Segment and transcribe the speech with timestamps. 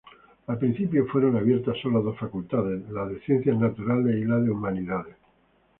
[0.47, 5.15] Al principio, fueron abiertas sólo dos facultades: de ciencias naturales y de humanidades.